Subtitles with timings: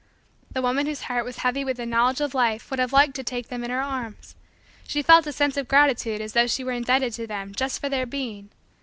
[0.49, 3.49] The woman whose heart was heavy with knowledge of life would have liked to take
[3.49, 4.33] them in her arms.
[4.87, 7.87] She felt a sense of gratitude as though she were indebted to them just for
[7.87, 8.49] their being.